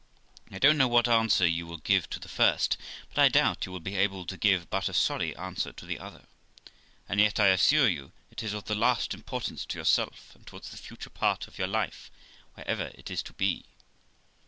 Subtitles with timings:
[0.49, 2.75] I don't know what answer you will give to the first,
[3.09, 5.99] but I doubt you will be able to give but a sorry answer to the
[5.99, 6.23] other,
[7.07, 10.71] and yet, I assure you, it is of the last importance to yourself, and towards
[10.71, 12.09] the future part of your life,
[12.55, 13.63] wherever it is to be.'